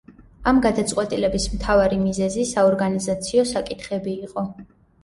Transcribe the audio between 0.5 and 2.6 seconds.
ამ გადაწყვეტილების მთავარი მიზეზი